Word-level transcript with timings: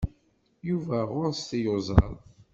Yuba 0.69 0.97
ɣur-s 1.11 1.41
tiyuzaḍ. 1.49 2.13